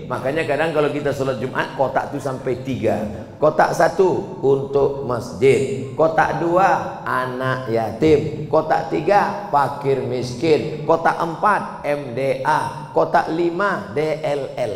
[0.08, 3.04] makanya kadang kalau kita sholat Jumat kotak itu sampai tiga.
[3.36, 12.92] Kotak satu untuk masjid, kotak dua anak yatim, kotak tiga fakir miskin, kotak empat MDA,
[12.96, 14.74] kotak lima DLL.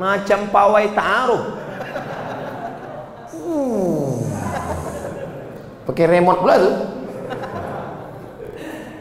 [0.00, 1.68] Macam pawai taruh.
[5.90, 6.74] Pakai remote pula tuh.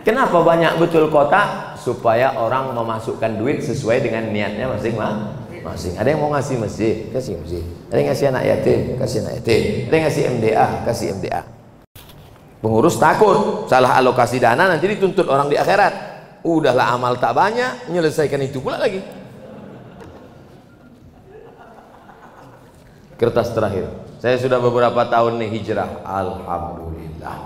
[0.01, 1.77] Kenapa banyak betul kotak?
[1.77, 6.01] Supaya orang memasukkan duit sesuai dengan niatnya masing-masing.
[6.01, 7.61] Ada yang mau ngasih masjid, kasih masjid.
[7.93, 9.61] Ada yang ngasih anak yatim, kasih anak yatim.
[9.85, 11.41] Ada yang ngasih MDA, kasih MDA.
[12.59, 15.93] Pengurus takut salah alokasi dana nanti dituntut orang di akhirat.
[16.41, 19.05] Udahlah amal tak banyak, menyelesaikan itu pula lagi.
[23.21, 24.08] Kertas terakhir.
[24.19, 26.03] Saya sudah beberapa tahun nih hijrah.
[26.03, 27.37] Alhamdulillah.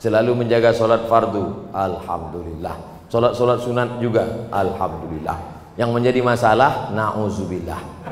[0.00, 1.70] Selalu menjaga solat fardu.
[1.76, 3.06] Alhamdulillah.
[3.12, 4.48] Solat-solat sunat juga.
[4.48, 5.36] Alhamdulillah.
[5.76, 8.02] Yang menjadi masalah nauzubillah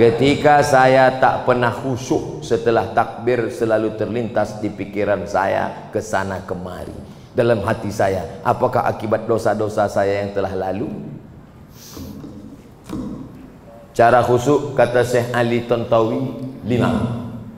[0.00, 6.96] ketika saya tak pernah khusyuk setelah takbir selalu terlintas di pikiran saya ke sana kemari.
[7.36, 10.88] Dalam hati saya apakah akibat dosa-dosa saya yang telah lalu
[13.96, 16.20] cara khusyuk kata Syekh Ali Tontawi
[16.64, 16.90] lima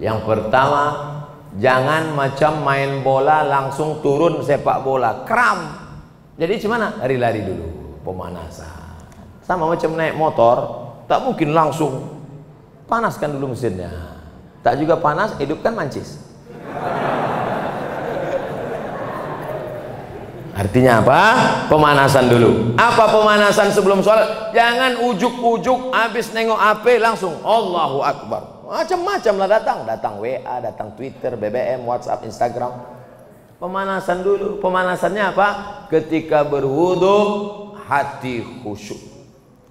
[0.03, 1.13] yang pertama
[1.61, 5.69] Jangan macam main bola langsung turun sepak bola, kram.
[6.41, 6.97] Jadi gimana?
[6.97, 9.05] Lari-lari dulu, pemanasan.
[9.45, 10.57] Sama macam naik motor,
[11.05, 12.09] tak mungkin langsung
[12.89, 14.17] panaskan dulu mesinnya.
[14.65, 16.25] Tak juga panas, hidupkan mancis.
[20.53, 21.21] Artinya apa?
[21.73, 22.77] Pemanasan dulu.
[22.77, 24.53] Apa pemanasan sebelum sholat?
[24.53, 28.69] Jangan ujuk-ujuk habis nengok HP langsung Allahu Akbar.
[28.69, 32.85] Macam-macam lah datang, datang WA, datang Twitter, BBM, WhatsApp, Instagram.
[33.57, 34.61] Pemanasan dulu.
[34.61, 35.49] Pemanasannya apa?
[35.89, 37.17] Ketika berwudu
[37.89, 39.01] hati khusyuk.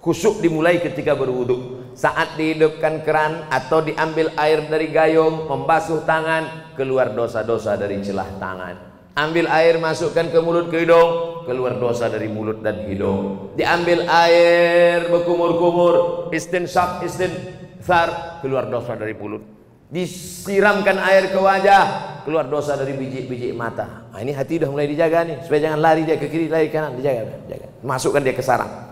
[0.02, 1.78] Khusyuk dimulai ketika berwudu.
[1.94, 8.91] Saat dihidupkan keran atau diambil air dari gayung, membasuh tangan, keluar dosa-dosa dari celah tangan.
[9.12, 13.52] Ambil air masukkan ke mulut ke hidung, keluar dosa dari mulut dan hidung.
[13.52, 19.44] Diambil air berkumur-kumur, istinsyak, istinthar, keluar dosa dari mulut.
[19.92, 21.84] Disiramkan air ke wajah,
[22.24, 24.08] keluar dosa dari biji-biji mata.
[24.08, 26.80] Nah, ini hati udah mulai dijaga nih, supaya jangan lari dia ke kiri, lari ke
[26.80, 27.68] kanan, dijaga, dijaga.
[27.84, 28.91] Masukkan dia ke sarang.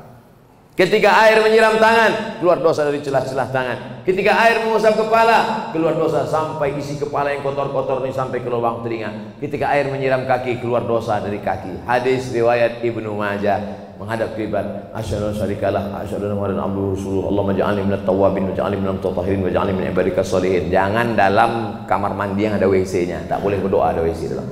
[0.80, 3.78] Ketika air menyiram tangan, keluar dosa dari celah-celah tangan.
[4.00, 8.80] Ketika air mengusap kepala, keluar dosa sampai isi kepala yang kotor-kotor ini sampai ke lubang
[8.80, 9.36] telinga.
[9.44, 11.84] Ketika air menyiram kaki, keluar dosa dari kaki.
[11.84, 14.88] Hadis riwayat Ibnu Majah menghadap kiblat.
[14.96, 17.22] Asyhadu an syarikalah, asyhadu anna muhammadan abduhu rasuluh.
[17.28, 20.32] Allahumma ja'alni minat tawwabin wa minal mutatahhirin wa min ibadikas.
[20.72, 21.50] Jangan dalam
[21.84, 23.28] kamar mandi yang ada WC-nya.
[23.28, 24.48] Tak boleh berdoa ada WC dalam.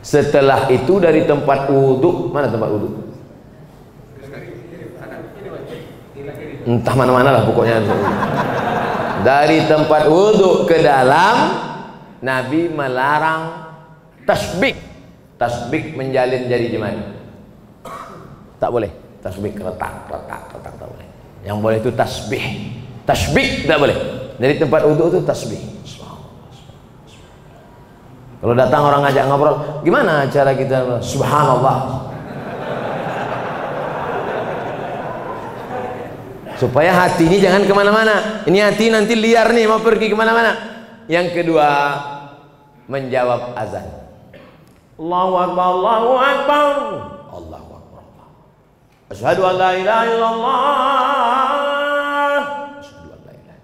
[0.00, 3.07] Setelah itu dari tempat wudhu, mana tempat wudhu?
[6.68, 7.80] Entah mana-mana lah pokoknya.
[9.24, 11.36] Dari tempat wudhu ke dalam
[12.20, 13.72] Nabi melarang
[14.28, 14.76] tasbih.
[15.40, 17.18] Tasbih menjalin jari jemari
[18.58, 18.90] tak boleh.
[19.22, 21.08] Tasbih retak retak retak tak boleh.
[21.46, 22.44] Yang boleh itu tasbih.
[23.06, 23.96] Tasbih tak boleh.
[24.38, 25.58] Dari tempat wudhu itu tasbih.
[28.38, 31.02] Kalau datang orang ngajak ngobrol gimana cara kita?
[31.02, 32.06] Subhanallah
[36.58, 38.42] supaya hati ini jangan ke mana-mana.
[38.44, 40.58] Ini hati nanti liar nih mau pergi ke mana-mana.
[41.06, 41.94] Yang kedua
[42.90, 43.86] menjawab azan.
[44.98, 46.74] Allahu Akbar Allahu Akbar.
[47.30, 48.02] Allahu Akbar
[49.14, 50.58] Asyhadu an la ilaha illallah.
[52.82, 53.62] Asyhadu an la ilaha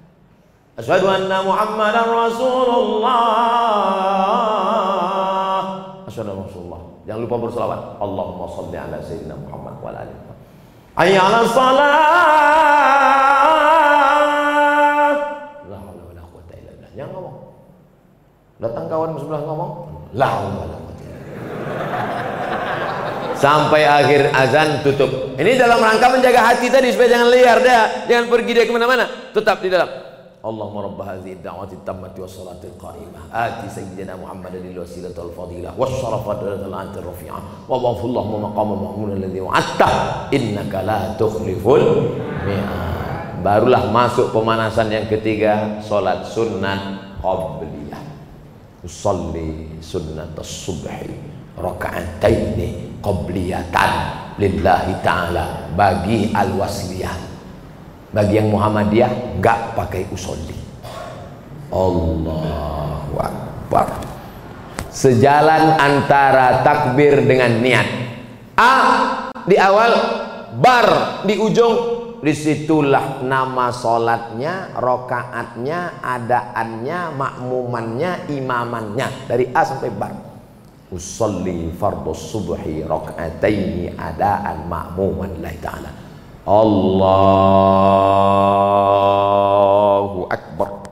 [0.79, 3.27] Asyhadu anna Muhammadan Rasulullah.
[6.07, 6.81] Asyhadu Rasulullah.
[7.05, 8.01] Jangan lupa berselawat.
[8.01, 10.34] Allahumma salli ala sayyidina Muhammad wa ala alihi
[10.95, 11.91] Hayya 'ala salat.
[15.67, 16.91] La haula wala quwata illa billah.
[16.95, 17.37] Jangan ngomong.
[18.63, 19.71] Datang kawan sebelah ngomong,
[20.15, 20.77] la haula wala
[23.35, 25.37] Sampai akhir azan tutup.
[25.37, 29.05] Ini dalam rangka menjaga hati tadi supaya jangan liar dia, jangan pergi dia ke mana-mana.
[29.37, 30.14] Tetap di dalam.
[30.44, 36.96] اللهم رب هذه الدعوة التامة والصلاة القائمة آت سيدنا محمد الوسيلة والفضيلة والشرف والدرجة الآن
[36.96, 39.92] الرفيعة وضعف اللهم مقام محمود الذي وعدته
[40.32, 43.00] إنك لا تخلف الميعاد
[43.40, 48.04] barulah masuk pemanasan yang ketiga salat sunat qabliyah
[48.84, 51.08] usalli sunnat as-subhi
[51.56, 53.92] raka'ataini qabliyatan
[54.36, 57.16] lillahi ta'ala bagi al-wasliyah
[58.15, 60.55] bagi yang Muhammadiyah nggak pakai usolli.
[61.75, 63.91] Allahu Akbar.
[64.95, 67.89] Sejalan antara takbir dengan niat.
[68.55, 68.75] A
[69.43, 69.93] di awal,
[70.63, 71.75] bar di ujung,
[72.23, 80.15] di situlah nama solatnya, rokaatnya, adaannya, makmumannya, imamannya dari A sampai bar.
[80.95, 86.04] Usolli fardhu subhi rakaataini adaan makmuman lillahi ta'ala
[86.45, 87.49] Allahu
[90.29, 90.85] Akbar.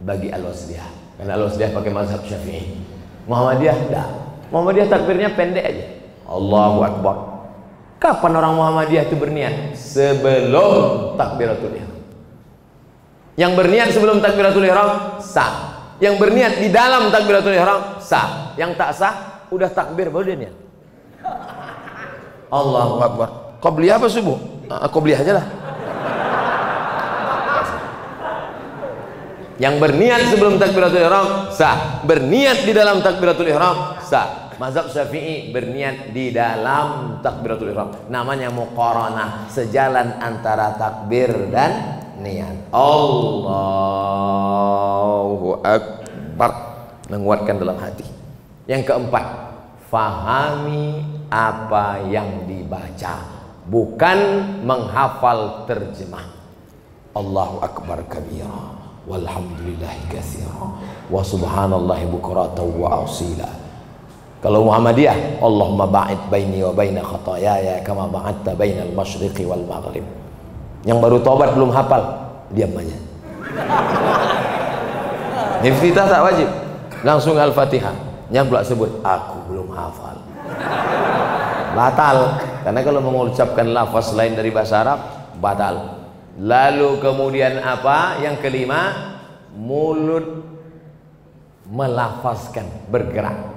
[0.00, 0.88] Bagi Al-Wasliyah.
[1.20, 2.80] Karena Al-Wasliyah pakai mazhab syafi'i.
[3.28, 4.08] Muhammadiyah tidak
[4.48, 5.84] Muhammadiyah takbirnya pendek aja.
[6.24, 7.16] Allahu Akbar.
[8.00, 9.76] Kapan orang Muhammadiyah itu berniat?
[9.76, 12.00] Sebelum takbiratul ihram.
[13.36, 15.76] Yang berniat sebelum takbiratul ihram sah.
[16.00, 18.56] Yang berniat di dalam takbiratul ihram sah.
[18.56, 20.56] Yang tak sah udah takbir baru dia niat.
[22.48, 24.38] Allahu Akbar Qobliyah apa subuh?
[24.70, 25.46] Uh, Qobliyah aja lah.
[29.58, 31.98] Yang berniat sebelum takbiratul ihram sah.
[32.06, 34.54] Berniat di dalam takbiratul ihram sah.
[34.58, 37.90] Mazhab Syafi'i berniat di dalam takbiratul ihram.
[38.06, 42.70] Namanya muqaranah, sejalan antara takbir dan niat.
[42.70, 43.98] Allahu
[45.66, 46.50] akbar.
[47.10, 48.06] Menguatkan dalam hati.
[48.70, 49.26] Yang keempat,
[49.90, 51.02] fahami
[51.34, 53.37] apa yang dibaca
[53.68, 54.18] bukan
[54.64, 56.24] menghafal terjemah.
[57.12, 58.76] Allahu akbar kabira.
[59.08, 60.52] Walhamdulillahi katsira.
[61.08, 63.48] Wa subhanallahi bukratan wa asila.
[64.38, 70.04] Kalau Muhammadiyah Allahumma ba'id baini wa baina khataayaya kama ba'adta bainal masyriqi wal maghrib.
[70.86, 72.02] Yang baru tobat belum hafal
[72.54, 72.98] diam aja.
[75.68, 76.48] Iftitah tak wajib.
[77.02, 77.96] Langsung Al-Fatihah.
[78.30, 80.28] Yang pula sebut aku belum hafal
[81.78, 82.42] batal.
[82.66, 84.98] Karena kalau mengucapkan lafaz lain dari bahasa Arab
[85.38, 86.02] batal.
[86.42, 88.18] Lalu kemudian apa?
[88.18, 89.14] Yang kelima
[89.54, 90.42] mulut
[91.70, 93.54] melafazkan bergerak.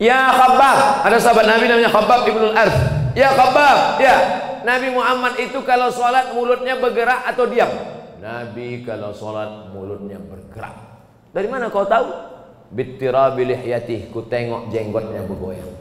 [0.00, 2.72] Ya khabab ada sahabat Nabi namanya khabab ibnul Arf
[3.12, 4.16] ya khabab ya.
[4.60, 7.68] Nabi Muhammad itu kalau sholat mulutnya bergerak atau diam?
[8.20, 10.76] Nabi kalau sholat mulutnya bergerak.
[11.32, 12.12] Dari mana kau tahu?
[12.68, 15.79] Bittirabi lihyatih ku tengok jenggotnya bergoyang.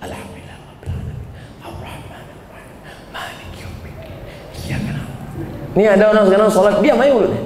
[0.00, 0.58] Alhamdulillah?
[5.70, 7.42] Ini ada orang sekarang sholat diam aja mulutnya.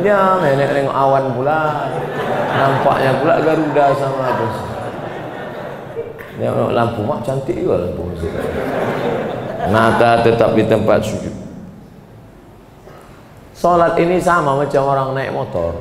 [0.00, 1.92] Diam, nenek nengok awan pula.
[2.50, 4.46] Nampaknya pula Garuda sama apa.
[6.40, 8.16] Tengok lampu mak cantik juga lampu.
[9.68, 11.49] Mata tetap di tempat sujud.
[13.60, 15.76] Salat ini sama macam orang naik motor.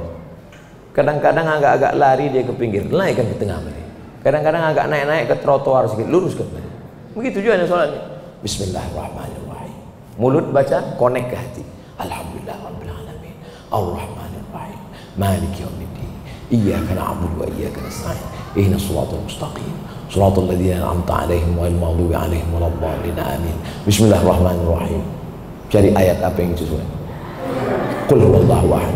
[0.91, 3.88] Kadang-kadang agak-agak lari dia ke pinggir, naikkan ke tengah balik.
[4.19, 6.75] Kadang-kadang agak naik-naik ke trotoar sedikit, luruskan balik.
[7.15, 7.99] Begitu juga ini.
[8.43, 9.80] Bismillahirrahmanirrahim.
[10.19, 11.63] Mulut baca, connect ke hati.
[12.03, 13.36] Alhamdulillah rabbil alamin.
[13.71, 14.82] Ar-Rahmanirrahim.
[15.15, 16.11] Malik yaumiddin.
[16.51, 18.27] Iyyaka na'budu wa iyyaka nasta'in.
[18.59, 19.71] Ihdinas siratal mustaqim.
[20.11, 23.15] Siratal ladzina an'amta 'alaihim ghairil maghdubi 'alaihim waladdallin.
[23.23, 23.55] Amin.
[23.88, 25.03] Bismillahirrahmanirrahim.
[25.71, 26.99] Cari ayat apa yang sesuai.
[28.10, 28.95] Qul huwallahu ahad.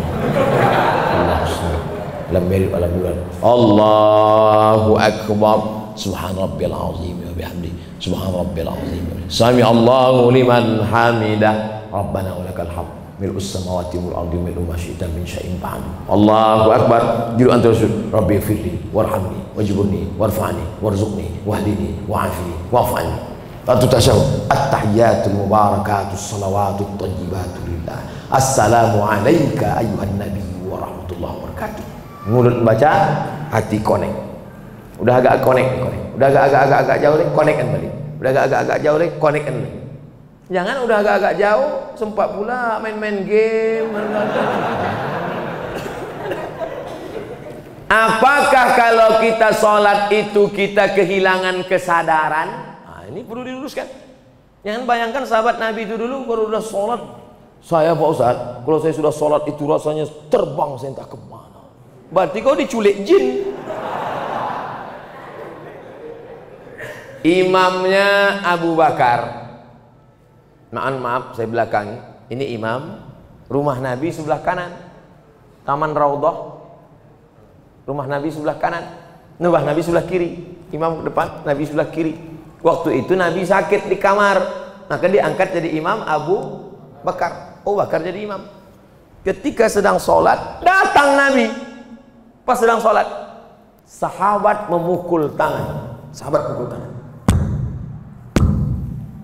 [2.34, 3.14] Lam yalid wa yulad.
[3.38, 5.58] Allahu akbar.
[5.94, 7.70] Subhan rabbil azim wa bihamdi.
[8.02, 9.06] Subhan rabbil azim.
[9.30, 11.86] Sami Allahu liman hamidah.
[11.94, 12.90] Rabbana wa lakal hamd.
[13.22, 15.78] Mil'u samawati wal ardi mil'u ma syi'ta min syai'in ba'd.
[16.10, 17.30] Allahu akbar.
[17.38, 18.10] Juru antara sujud.
[18.10, 23.14] Rabbi firli warhamni wajburni warfa'ni warzuqni wahdini wa'afini wa'afani.
[23.62, 24.50] Satu tasyahud.
[24.50, 28.02] At-tahiyatul mubarakatus salawatut thayyibatu lillah.
[28.32, 31.84] Assalamu alayka ayuhan nabi wa rahmatullahi wa barakatuh.
[32.24, 32.92] Mulut baca,
[33.52, 34.16] hati connect.
[34.96, 36.04] Udah agak connect, connect.
[36.16, 37.92] Udah agak agak agak, agak jauh deh, connect kan balik.
[38.16, 39.76] Udah agak agak agak jauh deh, connect kan balik.
[40.44, 43.92] Jangan udah agak agak jauh, sempat pula main-main game.
[47.92, 52.48] Apakah kalau kita sholat itu kita kehilangan kesadaran?
[52.88, 53.84] Nah, ini perlu diluruskan.
[54.64, 57.23] Jangan bayangkan sahabat Nabi itu dulu kalau udah sholat,
[57.64, 61.64] saya Pak Ustaz, kalau saya sudah sholat itu rasanya terbang saya entah ke mana.
[62.12, 63.56] Berarti kau diculik jin.
[67.24, 69.48] Imamnya Abu Bakar.
[70.76, 71.96] Maaf, maaf, saya belakangi.
[72.28, 73.00] Ini imam.
[73.48, 74.76] Rumah Nabi sebelah kanan.
[75.64, 76.36] Taman Raudhah.
[77.88, 78.84] Rumah Nabi sebelah kanan.
[79.40, 80.36] Rumah Nabi sebelah kiri.
[80.68, 82.12] Imam ke depan, Nabi sebelah kiri.
[82.60, 84.36] Waktu itu Nabi sakit di kamar.
[84.92, 86.36] Maka diangkat jadi imam Abu
[87.00, 87.53] Bakar.
[87.64, 88.44] Oh Bakar jadi imam.
[89.24, 91.48] Ketika sedang sholat, datang Nabi.
[92.44, 93.08] Pas sedang sholat,
[93.88, 95.96] sahabat memukul tangan.
[96.12, 96.92] Sahabat memukul tangan.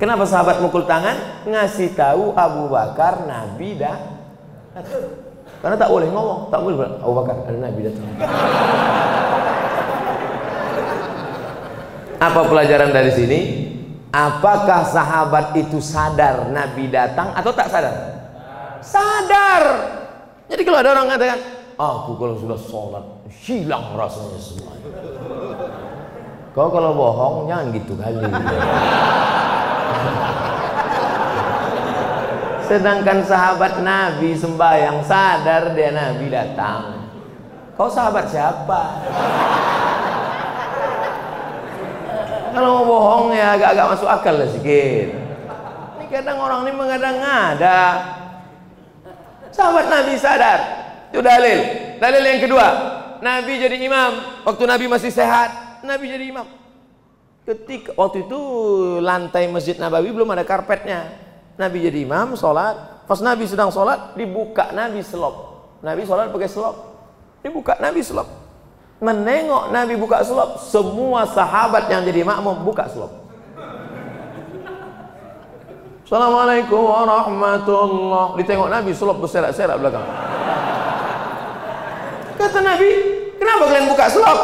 [0.00, 1.44] Kenapa sahabat mukul tangan?
[1.44, 4.00] Ngasih tahu Abu Bakar Nabi dah
[5.60, 8.08] Karena tak boleh ngomong, tak boleh Abu Bakar ada Nabi datang.
[12.16, 13.40] Apa pelajaran dari sini?
[14.08, 18.19] Apakah sahabat itu sadar Nabi datang atau tak sadar?
[18.80, 19.64] Sadar.
[20.50, 21.38] Jadi kalau ada orang mengatakan,
[21.78, 23.04] aku kalau sudah sholat
[23.44, 24.74] hilang rasanya semua.
[26.50, 28.26] Kau kalau bohong jangan gitu kali.
[32.66, 37.06] Sedangkan sahabat Nabi sembahyang sadar dia Nabi datang.
[37.78, 38.82] Kau sahabat siapa?
[42.50, 45.08] Kalau mau bohong ya agak-agak masuk akal lah sedikit.
[45.96, 47.78] Ini kadang orang ini mengadang ada.
[49.60, 50.60] Sahabat Nabi sadar.
[51.12, 51.58] Itu dalil.
[52.00, 52.68] Dalil yang kedua.
[53.20, 54.40] Nabi jadi imam.
[54.48, 55.84] Waktu Nabi masih sehat.
[55.84, 56.48] Nabi jadi imam.
[57.44, 58.40] Ketika waktu itu
[59.04, 61.12] lantai Masjid Nabawi belum ada karpetnya.
[61.60, 66.76] Nabi jadi imam sholat pas Nabi sedang sholat dibuka Nabi selop Nabi sholat pakai selop
[67.44, 68.24] dibuka Nabi selop
[68.96, 73.12] menengok Nabi buka selop semua sahabat yang jadi makmum buka selop
[76.10, 80.02] Assalamualaikum warahmatullah ditengok Nabi selop berserak-serak belakang
[82.34, 82.90] kata Nabi
[83.38, 84.38] kenapa kalian buka selop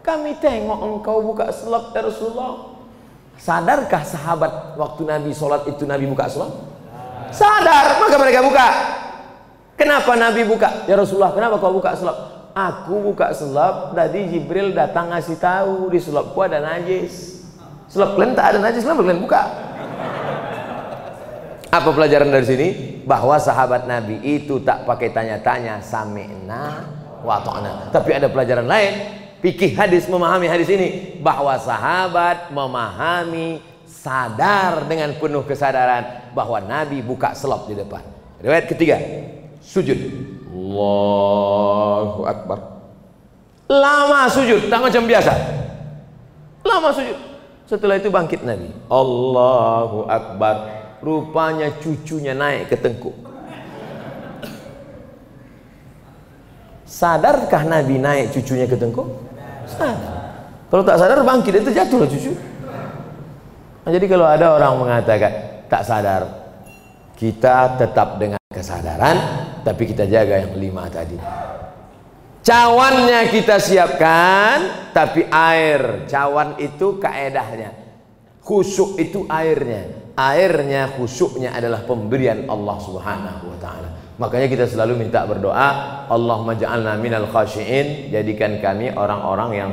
[0.00, 2.80] kami tengok engkau buka selop ya Rasulullah
[3.36, 6.48] Sadarkah sahabat waktu Nabi sholat itu Nabi buka sholat?
[7.28, 8.66] Sadar, maka mereka buka.
[9.80, 10.84] Kenapa Nabi buka?
[10.84, 12.20] Ya Rasulullah, kenapa kau buka sholat?
[12.52, 17.40] Aku buka sholat, tadi Jibril datang ngasih tahu di sholatku ada najis.
[17.88, 19.42] Sholat kalian tak ada najis, kenapa kalian buka?
[21.70, 22.68] Apa pelajaran dari sini?
[23.06, 26.82] Bahwa sahabat Nabi itu tak pakai tanya-tanya, sami'na
[27.22, 27.94] wa ta'na.
[27.94, 28.92] Tapi ada pelajaran lain,
[29.40, 37.32] Fikih hadis memahami hadis ini bahwa sahabat memahami sadar dengan penuh kesadaran bahwa Nabi buka
[37.32, 38.04] selop di depan.
[38.44, 39.00] Riwayat ketiga,
[39.64, 39.96] sujud.
[40.52, 42.84] Allahu Akbar.
[43.64, 45.32] Lama sujud, tak macam biasa.
[46.60, 47.16] Lama sujud.
[47.64, 48.68] Setelah itu bangkit Nabi.
[48.92, 50.79] Allahu Akbar.
[51.00, 53.16] Rupanya cucunya naik ke tengkuk.
[56.84, 59.08] Sadarkah Nabi naik cucunya ke tengkuk?
[59.64, 60.20] Sadar.
[60.70, 62.32] Kalau tak sadar bangkit itu jatuh cucu.
[63.80, 65.32] Nah, jadi kalau ada orang mengatakan
[65.66, 66.22] tak sadar,
[67.18, 69.16] kita tetap dengan kesadaran,
[69.66, 71.18] tapi kita jaga yang lima tadi.
[72.40, 76.08] Cawannya kita siapkan, tapi air.
[76.08, 77.70] Cawan itu kaedahnya.
[78.40, 79.99] Khusuk itu airnya.
[80.20, 83.88] Airnya, khusuknya adalah pemberian Allah Subhanahu wa taala.
[84.20, 89.72] Makanya kita selalu minta berdoa, Allahumma ja'alna minal khashiin, jadikan kami orang-orang yang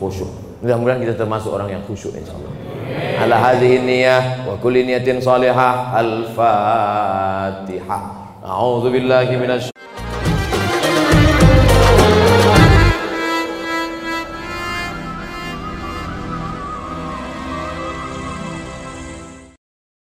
[0.00, 0.32] khusyuk.
[0.64, 2.48] Mudah-mudahan kita termasuk orang yang khusyuk insyaallah.
[3.20, 5.92] Ala hadhihi niyyah wa kulli niyatin salihah.
[6.00, 8.02] Al-Fatihah.
[8.40, 9.68] A'udzu billahi minasy